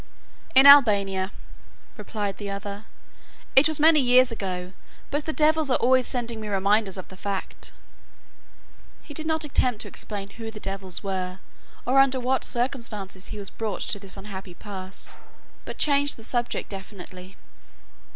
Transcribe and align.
"In 0.55 0.65
Albania," 0.65 1.31
replied 1.95 2.39
the 2.39 2.49
other; 2.49 2.85
"it 3.55 3.67
was 3.67 3.79
many 3.79 3.99
years 3.99 4.31
ago, 4.31 4.73
but 5.11 5.25
the 5.25 5.31
devils 5.31 5.69
are 5.69 5.77
always 5.77 6.07
sending 6.07 6.41
me 6.41 6.47
reminders 6.47 6.97
of 6.97 7.07
the 7.09 7.15
fact." 7.15 7.71
He 9.03 9.13
did 9.13 9.27
not 9.27 9.43
attempt 9.45 9.79
to 9.83 9.87
explain 9.87 10.29
who 10.31 10.49
the 10.49 10.59
devils 10.59 11.03
were 11.03 11.37
or 11.85 11.99
under 11.99 12.19
what 12.19 12.43
circumstances 12.43 13.27
he 13.27 13.37
was 13.37 13.51
brought 13.51 13.81
to 13.81 13.99
this 13.99 14.17
unhappy 14.17 14.55
pass, 14.55 15.15
but 15.65 15.77
changed 15.77 16.17
the 16.17 16.23
subject 16.23 16.67
definitely. 16.69 17.37